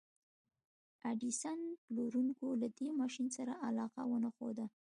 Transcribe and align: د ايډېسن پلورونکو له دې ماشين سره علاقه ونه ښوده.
د 0.99 1.01
ايډېسن 1.07 1.59
پلورونکو 1.85 2.47
له 2.61 2.67
دې 2.77 2.89
ماشين 2.99 3.27
سره 3.37 3.53
علاقه 3.67 4.01
ونه 4.07 4.29
ښوده. 4.35 4.65